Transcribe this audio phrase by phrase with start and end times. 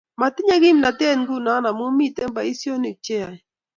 [0.19, 3.37] Matinye komnatet nguno amu miten boisionik chayae